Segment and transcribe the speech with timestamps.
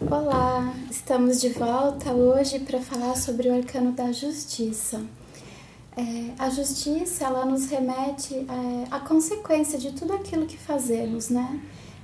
[0.00, 5.00] Olá, estamos de volta hoje para falar sobre o arcano da justiça.
[5.96, 11.60] É, a justiça ela nos remete é, à consequência de tudo aquilo que fazemos, né?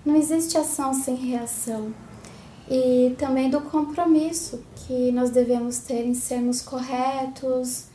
[0.07, 1.93] Não existe ação sem reação.
[2.71, 7.87] E também do compromisso que nós devemos ter em sermos corretos,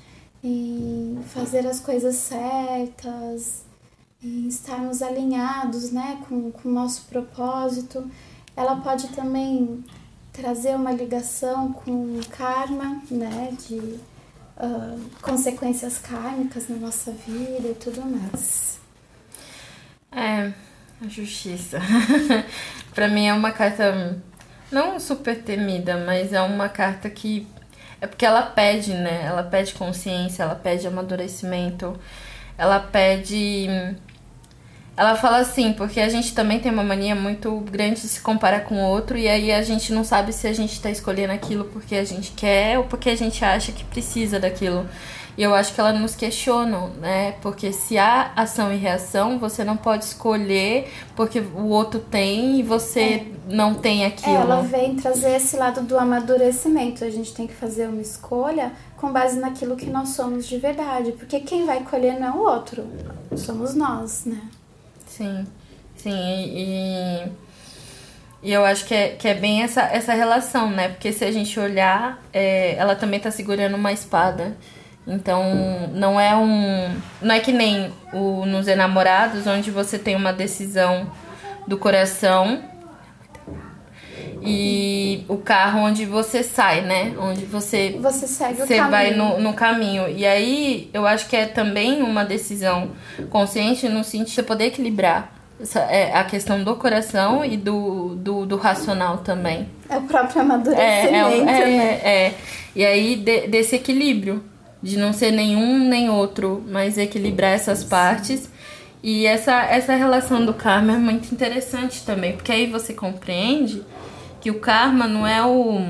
[0.43, 3.63] em fazer as coisas certas,
[4.21, 8.05] em estarmos alinhados né, com, com o nosso propósito.
[8.55, 9.83] Ela pode também
[10.31, 18.01] trazer uma ligação com karma, né, de uh, consequências kármicas na nossa vida e tudo
[18.01, 18.79] mais.
[20.11, 20.53] É,
[21.03, 21.79] a justiça.
[22.93, 24.17] para mim é uma carta
[24.71, 27.47] não super temida, mas é uma carta que
[27.99, 29.23] é porque ela pede, né?
[29.25, 31.97] Ela pede consciência, ela pede amadurecimento,
[32.57, 33.67] ela pede
[34.97, 38.61] ela fala assim, porque a gente também tem uma mania muito grande de se comparar
[38.61, 41.65] com o outro, e aí a gente não sabe se a gente tá escolhendo aquilo
[41.65, 44.87] porque a gente quer ou porque a gente acha que precisa daquilo.
[45.37, 47.33] E eu acho que ela nos questiona, né?
[47.41, 52.63] Porque se há ação e reação, você não pode escolher porque o outro tem e
[52.63, 53.25] você é.
[53.49, 54.33] não tem aquilo.
[54.33, 57.03] É, ela vem trazer esse lado do amadurecimento.
[57.03, 61.11] A gente tem que fazer uma escolha com base naquilo que nós somos de verdade.
[61.11, 62.85] Porque quem vai colher não é o outro,
[63.35, 64.39] somos nós, né?
[65.15, 65.47] Sim,
[65.95, 67.23] sim, e,
[68.43, 70.89] e eu acho que é, que é bem essa, essa relação, né?
[70.89, 74.57] Porque se a gente olhar, é, ela também tá segurando uma espada.
[75.07, 76.99] Então, não é um.
[77.21, 81.09] Não é que nem o Nos Enamorados, onde você tem uma decisão
[81.65, 82.61] do coração
[84.45, 87.13] e o carro onde você sai, né?
[87.19, 87.97] Onde você.
[88.01, 90.07] Você segue você o vai no, no caminho.
[90.09, 92.91] E aí, eu acho que é também uma decisão
[93.29, 98.15] consciente no sentido de você poder equilibrar essa, é, a questão do coração e do,
[98.15, 99.67] do, do racional também.
[99.89, 101.49] É o próprio amadurecimento.
[101.49, 102.33] É, é, é, é, é.
[102.75, 104.43] E aí, de, desse equilíbrio
[104.85, 108.47] de não ser nenhum nem outro, mas equilibrar essas partes.
[109.01, 113.83] E essa, essa relação do karma é muito interessante também, porque aí você compreende
[114.45, 115.89] que o karma não é o,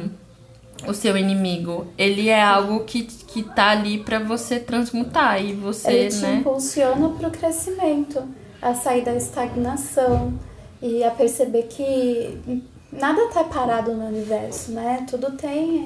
[0.88, 5.91] o seu inimigo, ele é algo que, que tá ali para você transmutar e você,
[5.91, 6.35] ele te né?
[6.35, 8.23] impulsiona para o crescimento,
[8.61, 10.39] a sair da estagnação
[10.81, 15.05] e a perceber que nada tá parado no universo, né?
[15.09, 15.83] Tudo tem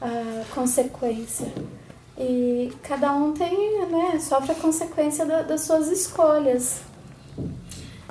[0.00, 1.52] a consequência.
[2.16, 6.80] E cada um tem, né, sofre a consequência da, das suas escolhas.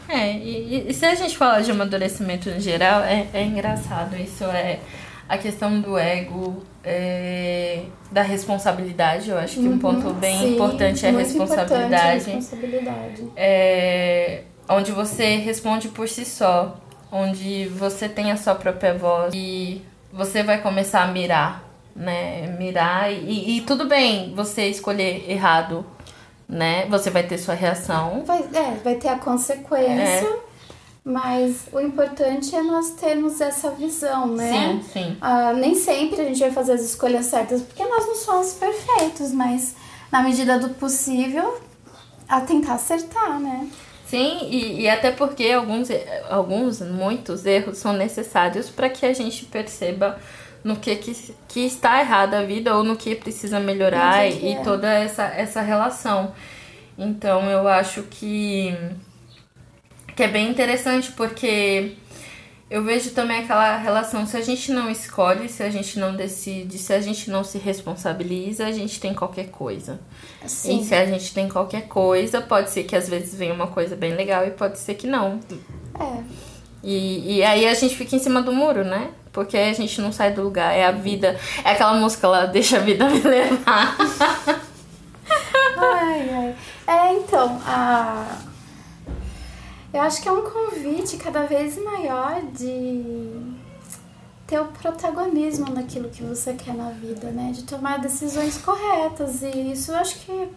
[0.07, 4.15] É, e, e, se a gente falar de amadurecimento em geral, é, é engraçado.
[4.15, 4.79] Isso é
[5.27, 9.29] a questão do ego, é, da responsabilidade.
[9.29, 12.31] Eu acho que uhum, um ponto bem sim, importante é a responsabilidade.
[12.31, 13.23] A responsabilidade.
[13.35, 16.77] É, onde você responde por si só,
[17.11, 19.81] onde você tem a sua própria voz e
[20.11, 22.55] você vai começar a mirar né?
[22.57, 25.85] Mirar e, e tudo bem você escolher errado,
[26.53, 26.85] né?
[26.87, 28.23] Você vai ter sua reação.
[28.25, 30.27] Vai, é, vai ter a consequência.
[30.27, 30.53] É.
[31.03, 34.79] Mas o importante é nós termos essa visão, né?
[34.81, 35.17] Sim, sim.
[35.19, 39.33] Ah, nem sempre a gente vai fazer as escolhas certas, porque nós não somos perfeitos,
[39.33, 39.75] mas
[40.09, 41.59] na medida do possível,
[42.29, 43.67] a tentar acertar, né?
[44.05, 45.89] Sim, e, e até porque alguns,
[46.29, 50.17] alguns, muitos erros são necessários para que a gente perceba
[50.63, 54.53] no que, que, que está errado a vida ou no que precisa melhorar que e
[54.53, 54.63] é.
[54.63, 56.33] toda essa, essa relação.
[56.97, 58.75] Então eu acho que,
[60.15, 61.97] que é bem interessante porque
[62.69, 66.77] eu vejo também aquela relação, se a gente não escolhe, se a gente não decide,
[66.79, 69.99] se a gente não se responsabiliza, a gente tem qualquer coisa.
[70.47, 70.79] Sim.
[70.79, 73.95] E se a gente tem qualquer coisa, pode ser que às vezes venha uma coisa
[73.95, 75.39] bem legal e pode ser que não.
[75.99, 76.23] É.
[76.83, 79.11] E, e aí a gente fica em cima do muro, né?
[79.33, 80.71] Porque a gente não sai do lugar.
[80.71, 81.37] É a vida.
[81.65, 83.97] É aquela música lá, deixa a vida me levar.
[85.75, 86.55] ai, ai.
[86.87, 88.37] É, então, a.
[89.91, 93.53] Eu acho que é um convite cada vez maior de
[94.47, 97.51] ter o protagonismo naquilo que você quer na vida, né?
[97.53, 99.41] De tomar decisões corretas.
[99.41, 100.49] E isso eu acho que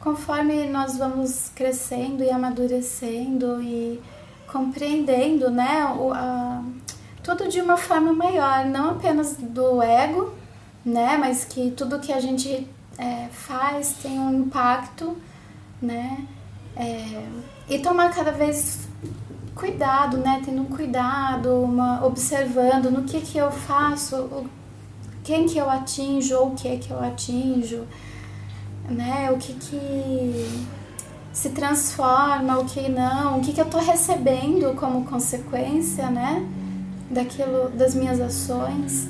[0.00, 4.00] conforme nós vamos crescendo e amadurecendo e
[4.46, 6.62] compreendendo, né, o, a,
[7.24, 10.34] tudo de uma forma maior, não apenas do ego,
[10.84, 11.16] né?
[11.16, 12.68] Mas que tudo que a gente
[12.98, 15.16] é, faz tem um impacto,
[15.80, 16.26] né?
[16.76, 17.26] É,
[17.68, 18.86] e tomar cada vez
[19.54, 20.42] cuidado, né?
[20.44, 24.46] Tendo um cuidado, uma, observando no que que eu faço, o,
[25.24, 27.86] quem que eu atinjo ou o que que eu atinjo,
[28.86, 29.30] né?
[29.32, 30.68] O que que
[31.32, 36.46] se transforma, o que não, o que que eu tô recebendo como consequência, né?
[37.10, 39.08] Daquilo, das minhas ações,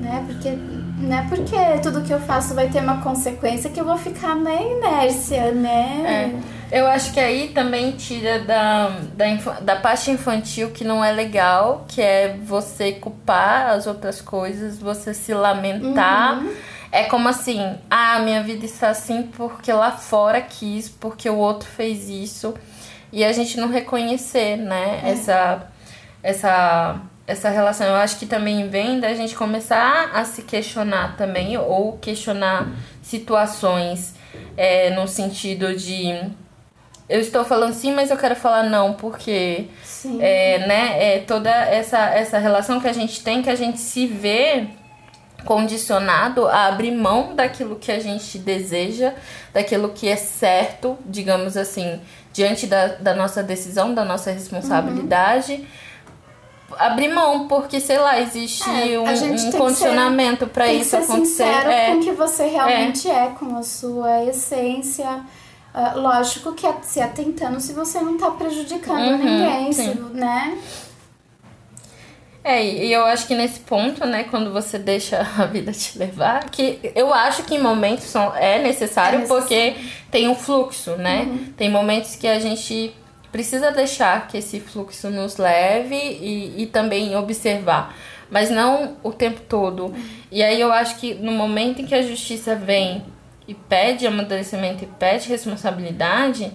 [0.00, 0.24] né?
[0.26, 0.50] Porque
[0.98, 4.34] não é porque tudo que eu faço vai ter uma consequência que eu vou ficar
[4.34, 6.32] na inércia, né?
[6.72, 6.78] É.
[6.78, 11.84] Eu acho que aí também tira da, da, da parte infantil que não é legal,
[11.86, 16.38] que é você culpar as outras coisas, você se lamentar.
[16.38, 16.52] Uhum.
[16.90, 21.68] É como assim, ah, minha vida está assim porque lá fora quis, porque o outro
[21.68, 22.54] fez isso.
[23.12, 25.10] E a gente não reconhecer, né, é.
[25.10, 25.68] essa,
[26.26, 27.86] essa essa relação.
[27.86, 32.68] Eu acho que também vem da gente começar a se questionar também, ou questionar
[33.02, 34.14] situações
[34.56, 36.12] é, no sentido de.
[37.08, 39.66] Eu estou falando sim, mas eu quero falar não, porque
[40.20, 44.06] é, né, é toda essa, essa relação que a gente tem, que a gente se
[44.08, 44.66] vê
[45.44, 49.14] condicionado a abrir mão daquilo que a gente deseja,
[49.52, 52.00] daquilo que é certo, digamos assim,
[52.32, 55.52] diante da, da nossa decisão, da nossa responsabilidade.
[55.52, 55.86] Uhum
[56.78, 61.44] abrir mão, porque, sei lá, existe é, um, um condicionamento para isso acontecer.
[61.44, 61.86] Sincero é.
[61.86, 63.24] com o que você realmente é.
[63.24, 65.24] é, com a sua essência.
[65.74, 70.56] Uh, lógico que se atentando se você não tá prejudicando uhum, ninguém, se, né?
[72.42, 76.48] É, e eu acho que nesse ponto, né, quando você deixa a vida te levar,
[76.48, 79.26] que eu acho que em momentos são, é necessário, é necessário.
[79.26, 79.74] porque
[80.10, 81.22] tem um fluxo, né?
[81.22, 81.52] Uhum.
[81.56, 82.94] Tem momentos que a gente
[83.36, 87.94] precisa deixar que esse fluxo nos leve e, e também observar,
[88.30, 89.94] mas não o tempo todo.
[90.32, 93.04] E aí eu acho que no momento em que a justiça vem
[93.46, 96.50] e pede amadurecimento e pede responsabilidade,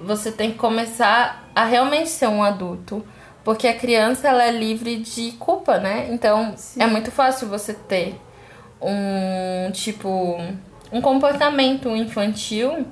[0.00, 3.04] você tem que começar a realmente ser um adulto.
[3.44, 6.08] Porque a criança ela é livre de culpa, né?
[6.10, 6.80] Então Sim.
[6.80, 8.18] é muito fácil você ter
[8.80, 10.40] um tipo
[10.90, 12.86] um comportamento infantil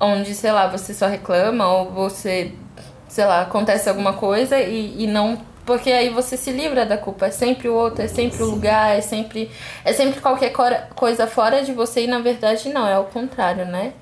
[0.00, 2.52] onde, sei lá, você só reclama ou você,
[3.08, 5.38] sei lá, acontece alguma coisa e, e não.
[5.64, 7.26] Porque aí você se livra da culpa.
[7.26, 8.44] É sempre o outro, é sempre Sim.
[8.44, 9.50] o lugar, é sempre.
[9.84, 10.52] É sempre qualquer
[10.94, 13.92] coisa fora de você e na verdade não, é o contrário, né?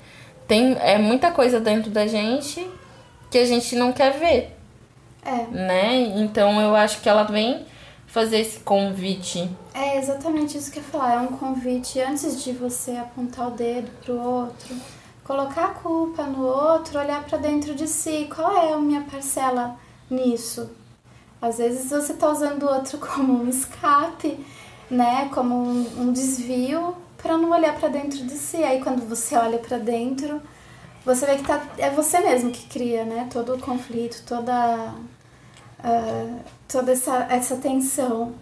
[0.47, 2.69] Tem é muita coisa dentro da gente
[3.31, 4.55] que a gente não quer ver.
[5.25, 5.47] É.
[5.49, 5.95] Né?
[6.17, 7.65] Então eu acho que ela vem
[8.05, 9.49] fazer esse convite.
[9.73, 11.13] É exatamente isso que eu ia falar.
[11.15, 14.75] É um convite antes de você apontar o dedo pro outro
[15.25, 19.75] colocar a culpa no outro, olhar para dentro de si, qual é a minha parcela
[20.09, 20.69] nisso?
[21.41, 24.39] Às vezes você está usando o outro como um escape,
[24.89, 28.63] né, como um, um desvio para não olhar para dentro de si.
[28.63, 30.39] Aí quando você olha para dentro,
[31.03, 34.93] você vê que tá, é você mesmo que cria, né, todo o conflito, toda
[35.79, 38.35] uh, toda essa, essa tensão.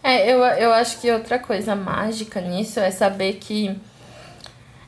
[0.00, 3.76] É, eu, eu acho que outra coisa mágica nisso é saber que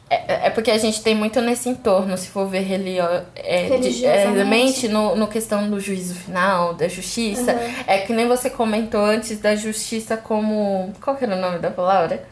[0.09, 3.05] é, é porque a gente tem muito nesse entorno, se for ver relio,
[3.35, 7.53] é, religiosamente, no, no questão do juízo final, da justiça.
[7.53, 7.75] Uhum.
[7.87, 10.93] É que nem você comentou antes da justiça como.
[11.01, 12.25] Qual que era o nome da palavra?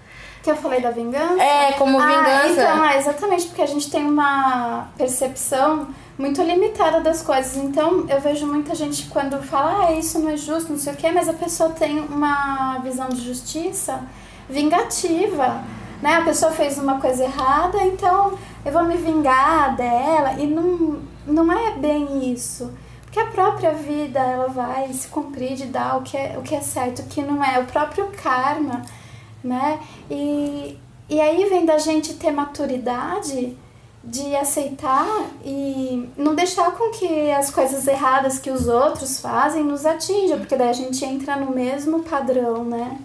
[0.42, 1.42] Que eu falei da vingança?
[1.42, 2.62] É, como ah, vingança.
[2.62, 7.56] Então, é exatamente, porque a gente tem uma percepção muito limitada das coisas.
[7.56, 10.96] Então, eu vejo muita gente quando fala, ah, isso não é justo, não sei o
[10.96, 14.00] quê, mas a pessoa tem uma visão de justiça
[14.48, 15.64] vingativa
[16.04, 16.16] né?
[16.16, 20.34] A pessoa fez uma coisa errada, então eu vou me vingar dela.
[20.34, 22.70] E não, não é bem isso.
[23.04, 26.54] Porque a própria vida, ela vai se cumprir de dar o que é, o que
[26.54, 27.58] é certo, o que não é.
[27.58, 28.82] O próprio karma,
[29.42, 29.80] né?
[30.10, 33.56] E, e aí vem da gente ter maturidade
[34.04, 35.08] de aceitar
[35.42, 40.54] e não deixar com que as coisas erradas que os outros fazem nos atinjam, porque
[40.54, 42.98] daí a gente entra no mesmo padrão, né?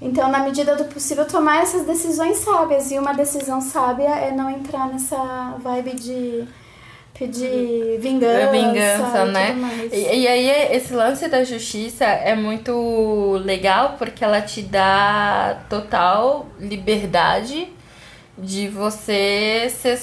[0.00, 2.90] Então, na medida do possível, tomar essas decisões sábias.
[2.90, 6.44] E uma decisão sábia é não entrar nessa vibe de
[7.18, 8.52] pedir vingança.
[8.52, 9.56] Vingança, né?
[9.92, 16.46] E, e, aí, esse lance da justiça é muito legal porque ela te dá total
[16.60, 17.68] liberdade
[18.38, 19.96] de você ser,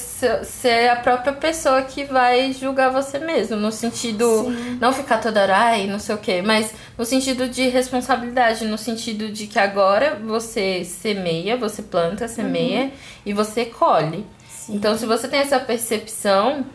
[0.43, 4.77] ser a própria pessoa que vai julgar você mesmo, no sentido, Sim.
[4.79, 8.77] não ficar toda hora, ai, não sei o quê, mas no sentido de responsabilidade, no
[8.77, 12.91] sentido de que agora você semeia, você planta, semeia uhum.
[13.25, 14.25] e você colhe.
[14.49, 14.75] Sim.
[14.75, 16.65] Então, se você tem essa percepção,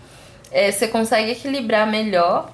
[0.50, 2.50] é, você consegue equilibrar melhor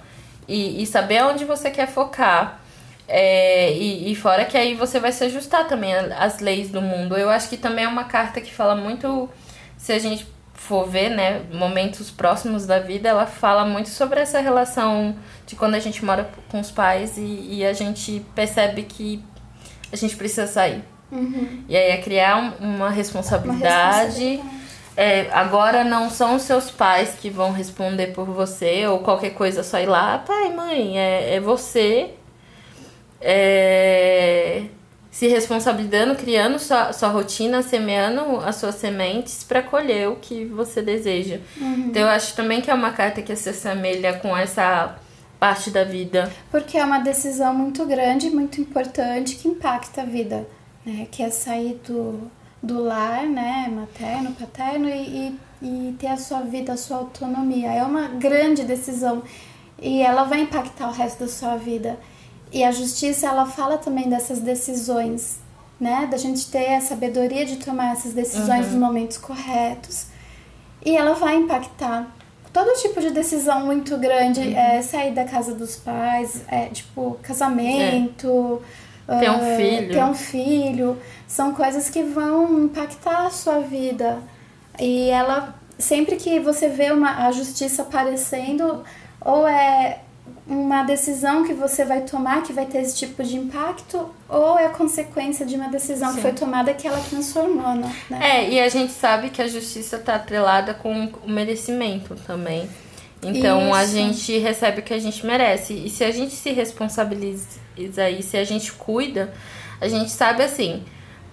[0.48, 2.60] e, e saber aonde você quer focar.
[3.08, 7.16] É, e, e, fora que aí você vai se ajustar também às leis do mundo.
[7.16, 9.28] Eu acho que também é uma carta que fala muito,
[9.76, 14.40] se a gente for ver, né, momentos próximos da vida, ela fala muito sobre essa
[14.40, 15.14] relação
[15.46, 19.22] de quando a gente mora com os pais e, e a gente percebe que
[19.92, 20.82] a gente precisa sair.
[21.12, 21.62] Uhum.
[21.68, 23.60] E aí é criar uma responsabilidade.
[23.60, 29.00] Uma responsabilidade é, agora não são os seus pais que vão responder por você ou
[29.00, 32.14] qualquer coisa só ir lá, pai, mãe, é, é você
[33.20, 34.64] é,
[35.10, 40.82] se responsabilizando, criando sua, sua rotina, semeando as suas sementes para colher o que você
[40.82, 41.40] deseja.
[41.58, 41.86] Uhum.
[41.88, 44.96] Então eu acho também que é uma carta que se assemelha com essa
[45.38, 46.30] parte da vida.
[46.50, 50.46] Porque é uma decisão muito grande, muito importante que impacta a vida,
[50.84, 51.06] né?
[51.10, 52.30] Que é sair do,
[52.62, 57.72] do lar, né, materno, paterno e, e, e ter a sua vida, a sua autonomia.
[57.72, 59.22] É uma grande decisão
[59.80, 61.98] e ela vai impactar o resto da sua vida.
[62.56, 65.38] E a justiça, ela fala também dessas decisões,
[65.78, 66.08] né?
[66.10, 68.72] Da gente ter a sabedoria de tomar essas decisões Uhum.
[68.72, 70.06] nos momentos corretos.
[70.82, 72.10] E ela vai impactar
[72.54, 74.56] todo tipo de decisão muito grande, Uhum.
[74.56, 78.62] é sair da casa dos pais, é tipo casamento,
[79.06, 79.92] Ter um ah, filho.
[79.92, 80.96] ter um filho,
[81.28, 84.18] são coisas que vão impactar a sua vida.
[84.80, 88.82] E ela sempre que você vê uma a justiça aparecendo,
[89.20, 89.98] ou é
[90.46, 94.68] uma decisão que você vai tomar que vai ter esse tipo de impacto, ou é
[94.68, 96.16] consequência de uma decisão Sim.
[96.16, 97.92] que foi tomada que ela transformou, né?
[98.10, 102.68] É, e a gente sabe que a justiça tá atrelada com o merecimento também.
[103.22, 103.92] Então a Isso.
[103.92, 105.72] gente recebe o que a gente merece.
[105.72, 109.32] E se a gente se responsabiliza e se a gente cuida,
[109.80, 110.84] a gente sabe assim,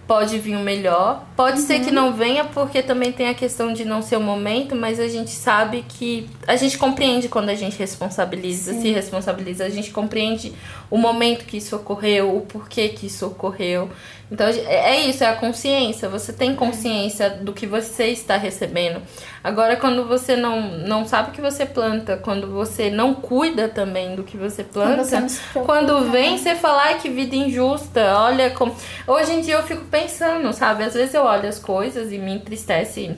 [0.08, 1.24] pode vir o melhor.
[1.36, 4.76] Pode ser que não venha, porque também tem a questão de não ser o momento,
[4.76, 6.30] mas a gente sabe que.
[6.48, 10.54] A gente compreende quando a gente responsabiliza, se responsabiliza, a gente compreende
[10.90, 13.90] o momento que isso ocorreu, o porquê que isso ocorreu.
[14.32, 16.10] Então é é isso, é a consciência.
[16.10, 19.02] Você tem consciência do que você está recebendo.
[19.44, 24.16] Agora, quando você não, não sabe o que você planta, quando você não cuida também
[24.16, 26.38] do que você planta, você preocupa, quando vem né?
[26.38, 28.74] você falar "Ai, que vida injusta, olha como.
[29.06, 30.84] Hoje em dia eu fico pensando, sabe?
[30.86, 33.18] Às vezes eu olho as coisas e me entristece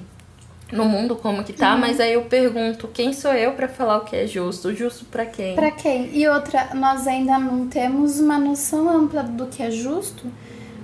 [0.72, 1.58] no mundo como que Uhum.
[1.60, 4.74] tá, mas aí eu pergunto, quem sou eu pra falar o que é justo?
[4.74, 5.54] Justo pra quem?
[5.54, 6.10] Pra quem?
[6.12, 10.24] E outra, nós ainda não temos uma noção ampla do que é justo,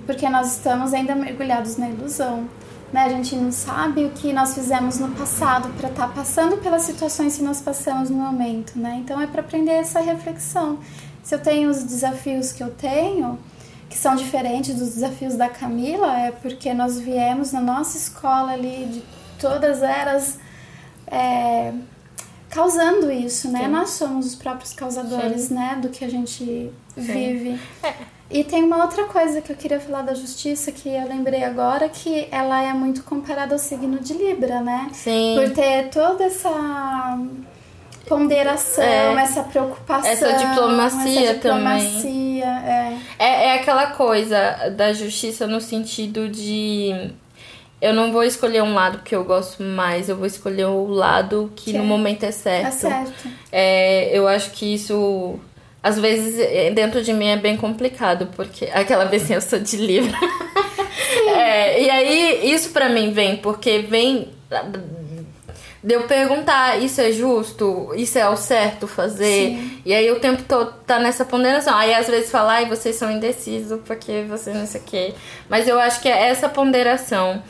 [0.06, 2.48] porque nós estamos ainda mergulhados na ilusão.
[2.92, 3.04] Né?
[3.04, 7.36] A gente não sabe o que nós fizemos no passado para estar passando pelas situações
[7.36, 9.00] que nós passamos no momento, né?
[9.02, 10.78] Então é para aprender essa reflexão.
[11.22, 13.38] Se eu tenho os desafios que eu tenho,
[13.88, 18.86] que são diferentes dos desafios da Camila, é porque nós viemos na nossa escola ali
[18.86, 19.02] de
[19.38, 20.38] todas eras
[21.06, 21.72] é,
[22.50, 23.64] causando isso, né?
[23.64, 23.68] Sim.
[23.68, 27.58] Nós somos os próprios causadores, né, do que a gente vive.
[27.82, 27.94] É.
[28.32, 31.88] E tem uma outra coisa que eu queria falar da justiça que eu lembrei agora,
[31.88, 34.88] que ela é muito comparada ao signo de Libra, né?
[34.92, 35.34] Sim.
[35.38, 36.50] Por ter toda essa
[38.06, 39.22] ponderação, É.
[39.22, 42.98] essa preocupação, Essa diplomacia essa diplomacia, é.
[43.18, 47.10] É, é aquela coisa da justiça no sentido de.
[47.80, 51.52] Eu não vou escolher um lado que eu gosto mais, eu vou escolher o lado
[51.56, 52.64] que Que no é- momento é certo.
[52.64, 53.28] Tá certo.
[53.50, 55.38] É, eu acho que isso,
[55.82, 59.58] às vezes, é, dentro de mim é bem complicado, porque aquela vez assim, eu sou
[59.58, 60.12] de livro.
[61.36, 64.28] É, e aí, isso pra mim vem, porque vem
[65.82, 67.92] de eu perguntar, isso é justo?
[67.96, 69.48] Isso é ao certo fazer?
[69.50, 69.80] Sim.
[69.84, 71.76] E aí o tempo todo tá nessa ponderação.
[71.76, 75.14] Aí às vezes falar, ai, vocês são indecisos porque você não sei o quê.
[75.48, 77.42] Mas eu acho que é essa ponderação.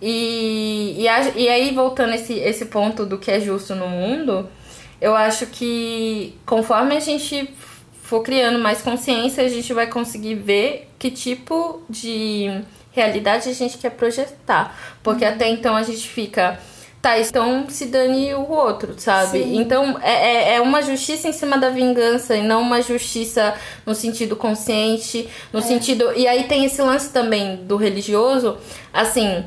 [0.00, 4.48] E, e, a- e aí, voltando esse, esse ponto do que é justo no mundo,
[5.00, 7.52] eu acho que conforme a gente
[8.10, 13.78] for criando mais consciência, a gente vai conseguir ver que tipo de realidade a gente
[13.78, 14.76] quer projetar.
[15.00, 16.58] Porque até então a gente fica.
[17.00, 19.38] Tá, então se dane o outro, sabe?
[19.38, 19.56] Sim.
[19.58, 23.54] Então é, é- é uma justiça em cima da vingança e não uma justiça
[23.86, 26.12] no sentido consciente, no sentido.
[26.14, 28.58] E aí tem esse lance também do religioso,
[28.92, 29.44] assim.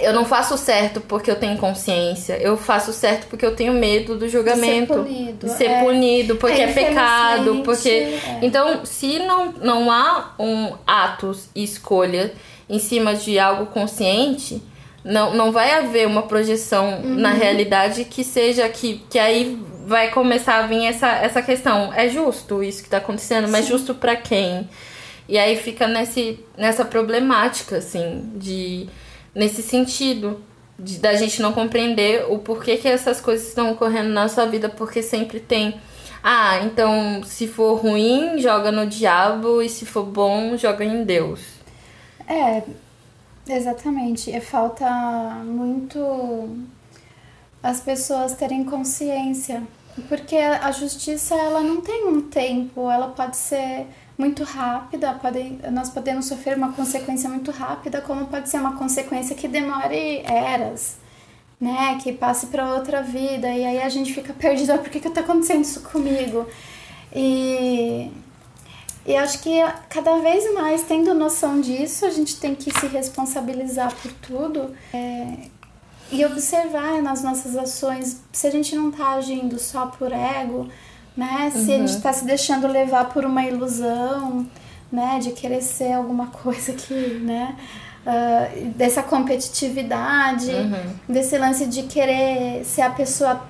[0.00, 2.34] Eu não faço certo porque eu tenho consciência.
[2.40, 4.94] Eu faço certo porque eu tenho medo do julgamento.
[4.94, 5.80] punido, De ser é.
[5.84, 7.62] punido, porque É, é, pecado.
[7.64, 7.88] Porque.
[7.90, 8.38] é.
[8.42, 12.32] Então, se não, não há um atos e escolha
[12.70, 14.62] em cima de algo consciente,
[15.04, 17.16] não, não vai haver uma projeção Uhum.
[17.16, 21.92] na realidade que seja que, que aí vai começar a vir essa, essa questão.
[21.92, 24.68] É justo isso que tá acontecendo, mas justo pra quem?
[25.28, 28.86] E aí fica nesse, nessa problemática, assim, de
[29.34, 30.40] nesse sentido.
[30.78, 34.68] De, da gente não compreender o porquê que essas coisas estão ocorrendo na sua vida,
[34.68, 35.80] porque sempre tem.
[36.22, 41.40] Ah, então se for ruim, joga no diabo, e se for bom, joga em Deus.
[42.26, 42.62] É,
[43.48, 44.32] exatamente.
[44.32, 44.88] É falta
[45.44, 46.48] muito
[47.62, 49.62] as pessoas terem consciência,
[50.08, 53.86] porque a justiça ela não tem um tempo, ela pode ser
[54.22, 59.34] muito rápida, pode, nós podemos sofrer uma consequência muito rápida, como pode ser uma consequência
[59.34, 60.96] que demore eras,
[61.60, 61.98] né?
[62.00, 63.48] Que passe para outra vida.
[63.48, 66.46] E aí a gente fica perdido, por que, que tá acontecendo isso comigo?
[67.12, 68.12] E,
[69.04, 73.92] e acho que cada vez mais, tendo noção disso, a gente tem que se responsabilizar
[73.96, 74.72] por tudo.
[74.94, 75.50] É,
[76.12, 80.68] e observar nas nossas ações se a gente não tá agindo só por ego,
[81.16, 81.50] né?
[81.52, 81.84] Se uhum.
[81.84, 84.46] a gente tá se deixando levar por uma ilusão,
[84.90, 85.18] né?
[85.20, 87.56] De querer ser alguma coisa que, né?
[88.04, 90.94] Uh, dessa competitividade, uhum.
[91.08, 93.42] desse lance de querer ser a pessoa.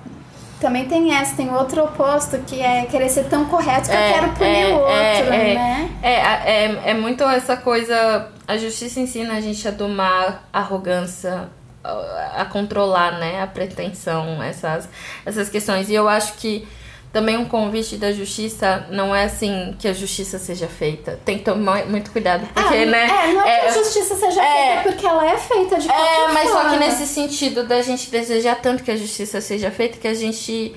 [0.59, 4.13] Também tem essa, tem outro oposto, que é querer ser tão correto que é, eu
[4.13, 5.89] quero punir é, o outro, é, né?
[6.01, 8.29] É, é, é muito essa coisa.
[8.47, 11.49] A justiça ensina a gente a domar a arrogância,
[11.83, 14.87] a controlar, né, a pretensão, essas,
[15.25, 15.89] essas questões.
[15.89, 16.65] E eu acho que
[17.13, 21.19] também um convite da justiça não é assim que a justiça seja feita.
[21.23, 23.03] Tem que tomar muito cuidado, porque, é, né?
[23.03, 25.87] É, não é, que a é, justiça seja é, feita porque ela é feita de
[25.87, 26.63] qualquer É, mas forma.
[26.63, 30.13] só que nesse sentido da gente desejar tanto que a justiça seja feita, que a
[30.15, 30.75] gente.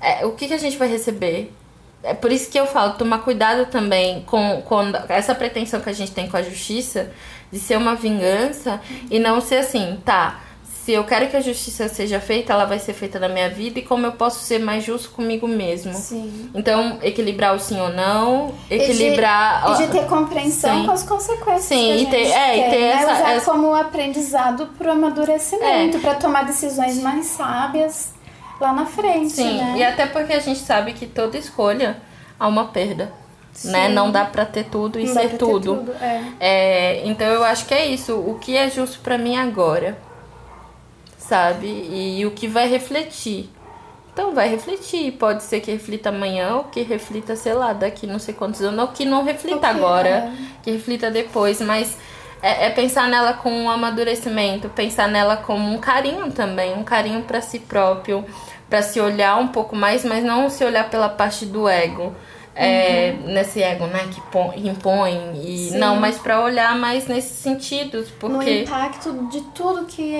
[0.00, 1.52] É, o que, que a gente vai receber?
[2.04, 5.92] É por isso que eu falo, tomar cuidado também com, com essa pretensão que a
[5.92, 7.10] gente tem com a justiça
[7.50, 10.40] de ser uma vingança e não ser assim, tá?
[10.84, 13.78] Se eu quero que a justiça seja feita, ela vai ser feita na minha vida
[13.78, 15.94] e como eu posso ser mais justo comigo mesmo.
[15.94, 16.50] Sim.
[16.52, 19.62] Então, equilibrar o sim ou não, equilibrar.
[19.70, 20.86] E de, e de ter compreensão sim.
[20.86, 21.62] com as consequências.
[21.62, 22.88] Sim, e ter, é, e ter né?
[22.88, 23.50] essa, Usar essa...
[23.52, 26.00] como aprendizado para o amadurecimento, é.
[26.00, 28.12] para tomar decisões mais sábias
[28.60, 29.34] lá na frente.
[29.34, 29.74] Sim, né?
[29.76, 31.98] e até porque a gente sabe que toda escolha
[32.40, 33.12] há uma perda.
[33.64, 33.88] Né?
[33.88, 35.76] Não dá para ter tudo e Não ser tudo.
[35.76, 36.22] tudo é.
[36.40, 38.16] É, então eu acho que é isso.
[38.16, 39.96] O que é justo para mim agora?
[41.32, 41.66] Sabe?
[41.66, 43.48] E, o que vai refletir.
[44.12, 45.12] Então vai refletir.
[45.12, 48.78] Pode ser que reflita amanhã, ou que reflita, sei lá, daqui não sei quantos anos,
[48.78, 50.32] ou que não reflita okay, agora, é.
[50.62, 51.58] que reflita depois.
[51.62, 51.96] Mas
[52.42, 57.22] é, é, pensar nela com um amadurecimento, pensar nela como um carinho também, um carinho
[57.22, 58.22] para si próprio,
[58.68, 62.14] para se olhar um pouco mais, mas não se olhar pela parte do ego
[62.54, 63.32] é, uhum.
[63.32, 65.78] nesse ego, né, que impõe e Sim.
[65.78, 70.14] não, mas para olhar mais nesses sentidos, porque no impacto de tudo que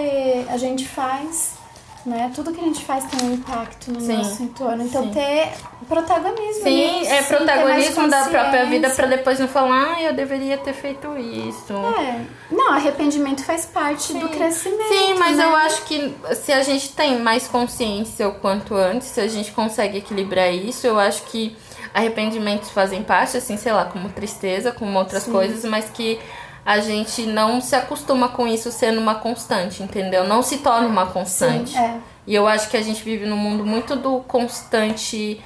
[0.49, 1.61] a gente faz,
[2.05, 2.33] né?
[2.35, 4.17] Tudo que a gente faz tem um impacto no Sim.
[4.17, 4.83] nosso entorno.
[4.83, 5.11] Então Sim.
[5.11, 5.53] ter
[5.89, 6.63] protagonismo.
[6.63, 10.73] Sim, nisso, é protagonismo da própria vida para depois não falar, ah, eu deveria ter
[10.73, 11.73] feito isso.
[11.73, 12.21] É.
[12.51, 14.89] Não, arrependimento faz parte do crescimento.
[14.89, 15.45] Sim, mas né?
[15.45, 19.53] eu acho que se a gente tem mais consciência o quanto antes, se a gente
[19.53, 21.57] consegue equilibrar isso, eu acho que
[21.95, 25.33] arrependimentos fazem parte, assim, sei lá, como tristeza, como outras Sim.
[25.33, 26.19] coisas, mas que
[26.65, 30.25] a gente não se acostuma com isso sendo uma constante, entendeu?
[30.25, 31.71] Não se torna uma constante.
[31.71, 31.99] Sim, é.
[32.27, 35.41] E eu acho que a gente vive num mundo muito do constante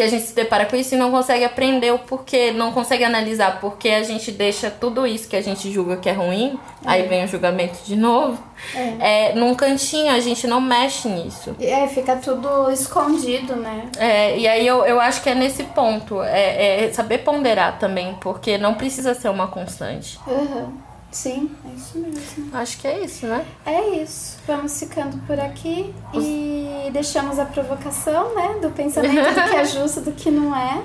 [0.00, 3.04] que a gente se depara com isso e não consegue aprender o porquê, não consegue
[3.04, 6.90] analisar porque a gente deixa tudo isso que a gente julga que é ruim, é.
[6.90, 8.42] aí vem o julgamento de novo,
[8.74, 9.28] é.
[9.28, 9.34] é.
[9.34, 11.54] num cantinho, a gente não mexe nisso.
[11.60, 13.90] É, fica tudo escondido, né?
[13.98, 18.16] É, e aí eu, eu acho que é nesse ponto, é, é saber ponderar também,
[18.22, 20.18] porque não precisa ser uma constante.
[20.26, 20.72] Uhum.
[21.10, 22.56] Sim, é isso mesmo.
[22.56, 23.44] Acho que é isso, né?
[23.66, 24.38] É isso.
[24.46, 26.24] Vamos ficando por aqui Os...
[26.24, 28.58] e deixamos a provocação, né?
[28.62, 30.82] Do pensamento do que é justo, do que não é.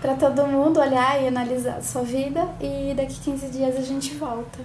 [0.00, 2.48] Para todo mundo olhar e analisar a sua vida.
[2.60, 4.58] E daqui 15 dias a gente volta.